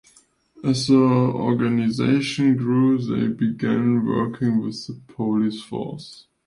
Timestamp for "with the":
4.59-4.99